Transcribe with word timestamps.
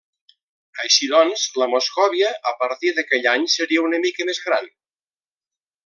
Així 0.83 1.09
doncs, 1.11 1.43
la 1.63 1.67
Moscòvia 1.75 2.31
a 2.53 2.55
partir 2.63 2.95
d'aquell 3.01 3.31
any 3.35 3.47
seria 3.59 3.85
una 3.91 4.01
mica 4.07 4.29
més 4.31 4.45
gran. 4.49 4.73